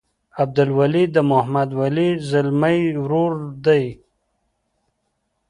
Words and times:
عبدالولي 0.41 1.03
د 1.15 1.17
محمد 1.31 1.69
ولي 1.79 2.09
ځلمي 2.29 2.79
ورور 3.05 3.33
دی. 3.65 3.85